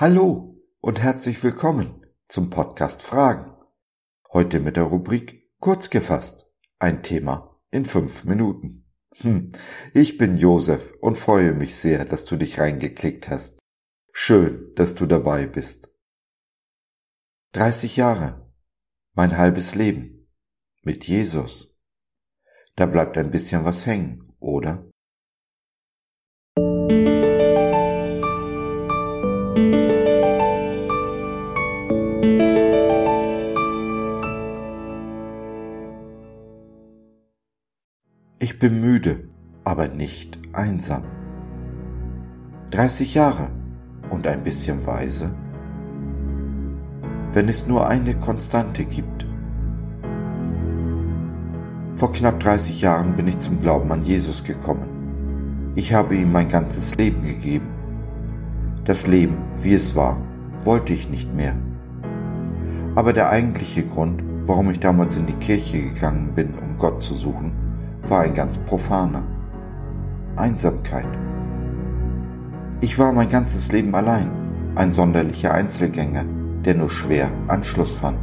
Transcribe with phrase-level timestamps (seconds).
[0.00, 3.52] Hallo und herzlich willkommen zum Podcast Fragen.
[4.32, 6.46] Heute mit der Rubrik Kurz gefasst.
[6.78, 8.88] Ein Thema in fünf Minuten.
[9.16, 9.50] Hm,
[9.94, 13.58] ich bin Josef und freue mich sehr, dass du dich reingeklickt hast.
[14.12, 15.92] Schön, dass du dabei bist.
[17.54, 18.52] 30 Jahre.
[19.14, 20.28] Mein halbes Leben.
[20.82, 21.82] Mit Jesus.
[22.76, 24.88] Da bleibt ein bisschen was hängen, oder?
[38.58, 39.20] Ich bin müde,
[39.62, 41.04] aber nicht einsam.
[42.72, 43.50] 30 Jahre
[44.10, 45.30] und ein bisschen weise.
[47.32, 49.28] Wenn es nur eine Konstante gibt.
[51.94, 55.70] Vor knapp 30 Jahren bin ich zum Glauben an Jesus gekommen.
[55.76, 57.68] Ich habe ihm mein ganzes Leben gegeben.
[58.84, 60.20] Das Leben, wie es war,
[60.64, 61.54] wollte ich nicht mehr.
[62.96, 67.14] Aber der eigentliche Grund, warum ich damals in die Kirche gegangen bin, um Gott zu
[67.14, 67.67] suchen,
[68.10, 69.22] war ein ganz profaner.
[70.36, 71.06] Einsamkeit.
[72.80, 74.30] Ich war mein ganzes Leben allein,
[74.74, 76.24] ein sonderlicher Einzelgänger,
[76.64, 78.18] der nur schwer Anschluss fand.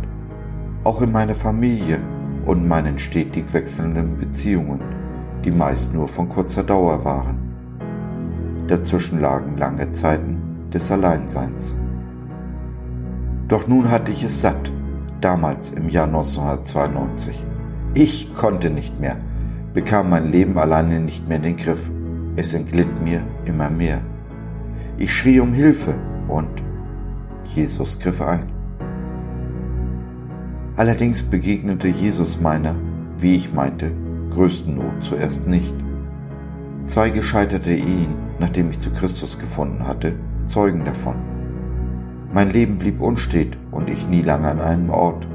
[0.84, 2.00] Auch in meiner Familie
[2.46, 4.80] und meinen stetig wechselnden Beziehungen,
[5.44, 7.38] die meist nur von kurzer Dauer waren.
[8.68, 11.76] Dazwischen lagen lange Zeiten des Alleinseins.
[13.48, 14.72] Doch nun hatte ich es satt,
[15.22, 17.46] damals im Jahr 1992.
[17.94, 19.18] Ich konnte nicht mehr,
[19.76, 21.92] bekam mein Leben alleine nicht mehr in den Griff.
[22.38, 24.00] Es entglitt mir immer mehr.
[24.98, 25.96] Ich schrie um Hilfe
[26.30, 26.64] und
[27.44, 28.50] Jesus griff ein.
[30.78, 32.76] Allerdings begegnete Jesus meiner,
[33.18, 33.92] wie ich meinte,
[34.32, 35.74] größten Not zuerst nicht.
[36.86, 40.14] Zwei gescheiterte Ehen, nachdem ich zu Christus gefunden hatte,
[40.46, 41.16] zeugen davon.
[42.34, 45.28] Mein Leben blieb unstet und ich nie lange an einem Ort,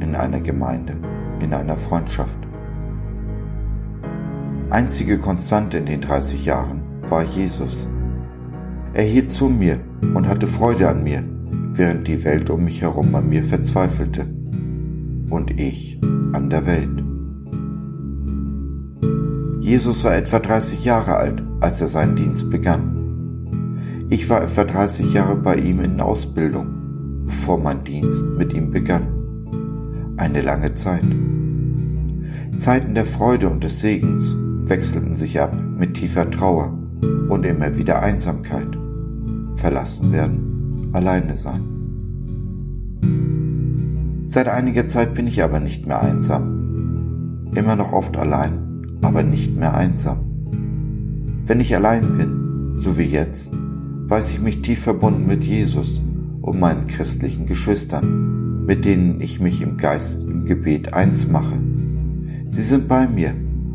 [0.00, 0.94] in einer Gemeinde,
[1.40, 2.47] in einer Freundschaft.
[4.70, 7.88] Einzige Konstante in den 30 Jahren war Jesus.
[8.92, 9.80] Er hielt zu mir
[10.14, 11.24] und hatte Freude an mir,
[11.72, 14.26] während die Welt um mich herum an mir verzweifelte.
[15.30, 15.98] Und ich
[16.32, 17.02] an der Welt.
[19.60, 24.06] Jesus war etwa 30 Jahre alt, als er seinen Dienst begann.
[24.10, 30.14] Ich war etwa 30 Jahre bei ihm in Ausbildung, bevor mein Dienst mit ihm begann.
[30.18, 31.04] Eine lange Zeit.
[32.58, 34.36] Zeiten der Freude und des Segens
[34.68, 36.78] wechselten sich ab mit tiefer Trauer
[37.28, 38.68] und immer wieder Einsamkeit,
[39.54, 41.62] verlassen werden, alleine sein.
[44.26, 47.48] Seit einiger Zeit bin ich aber nicht mehr einsam.
[47.54, 50.18] Immer noch oft allein, aber nicht mehr einsam.
[51.46, 56.02] Wenn ich allein bin, so wie jetzt, weiß ich mich tief verbunden mit Jesus
[56.42, 61.58] und meinen christlichen Geschwistern, mit denen ich mich im Geist im Gebet eins mache.
[62.50, 63.32] Sie sind bei mir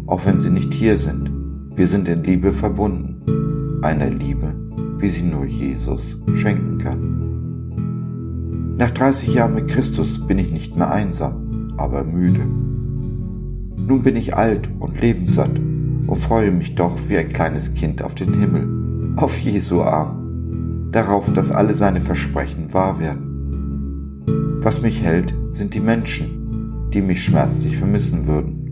[0.07, 1.31] auch wenn sie nicht hier sind.
[1.75, 4.53] Wir sind in Liebe verbunden, einer Liebe,
[4.97, 8.75] wie sie nur Jesus schenken kann.
[8.77, 12.45] Nach 30 Jahren mit Christus bin ich nicht mehr einsam, aber müde.
[12.45, 15.59] Nun bin ich alt und lebenssatt
[16.07, 21.31] und freue mich doch wie ein kleines Kind auf den Himmel, auf Jesu Arm, darauf,
[21.33, 24.59] dass alle seine Versprechen wahr werden.
[24.61, 28.62] Was mich hält, sind die Menschen, die mich schmerzlich vermissen würden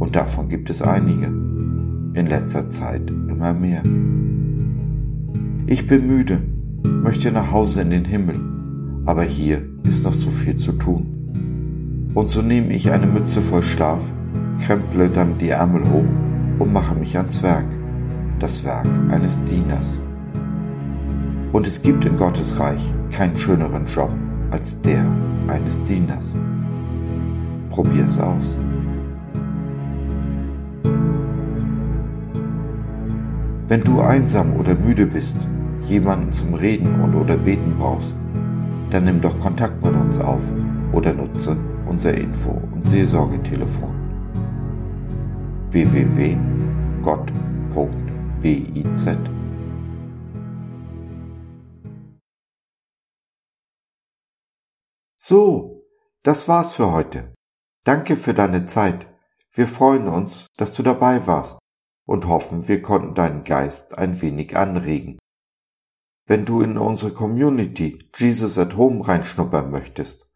[0.00, 1.26] und davon gibt es einige.
[1.26, 3.82] In letzter Zeit immer mehr.
[5.66, 6.42] Ich bin müde,
[6.82, 8.40] möchte nach Hause in den Himmel,
[9.04, 12.10] aber hier ist noch so viel zu tun.
[12.14, 14.02] Und so nehme ich eine Mütze voll Schlaf,
[14.66, 17.66] kremple dann die Ärmel hoch und mache mich ans Werk,
[18.40, 20.00] das Werk eines Dieners.
[21.52, 24.10] Und es gibt in Gottes Reich keinen schöneren Job
[24.50, 25.04] als der
[25.46, 26.38] eines Dieners.
[27.68, 28.58] Probier es aus.
[33.70, 35.38] Wenn du einsam oder müde bist,
[35.84, 38.18] jemanden zum Reden und oder Beten brauchst,
[38.90, 40.42] dann nimm doch Kontakt mit uns auf
[40.92, 41.56] oder nutze
[41.86, 43.94] unser Info- und Seelsorgetelefon
[45.70, 46.40] www.gott.biz
[55.16, 55.84] So,
[56.24, 57.32] das war's für heute.
[57.84, 59.06] Danke für deine Zeit.
[59.52, 61.60] Wir freuen uns, dass du dabei warst
[62.10, 65.20] und hoffen, wir konnten deinen Geist ein wenig anregen.
[66.26, 70.28] Wenn du in unsere Community Jesus at Home reinschnuppern möchtest,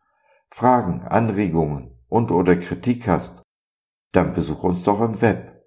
[0.52, 3.42] Fragen, Anregungen und oder Kritik hast,
[4.12, 5.64] dann besuch uns doch im Web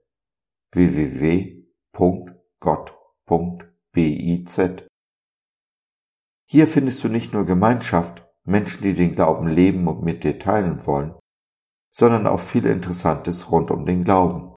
[0.72, 1.42] www.gott.biz
[6.50, 10.86] Hier findest du nicht nur Gemeinschaft, Menschen, die den Glauben leben und mit dir teilen
[10.86, 11.16] wollen,
[11.92, 14.57] sondern auch viel Interessantes rund um den Glauben.